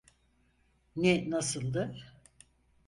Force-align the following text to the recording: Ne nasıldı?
Ne 0.95 1.29
nasıldı? 1.31 1.95